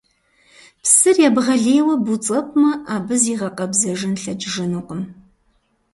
Псыр 0.81 1.17
ебгъэлейуэ 1.27 1.95
буцӀэпӀмэ, 2.05 2.71
абы 2.95 3.15
зигъэкъэбзэжын 3.23 4.13
лъэкӀыжынукъым. 4.21 5.01